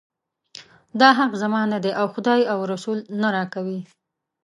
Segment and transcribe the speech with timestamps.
[0.99, 3.79] دا حق زما نه دی او خدای او رسول یې نه راکوي.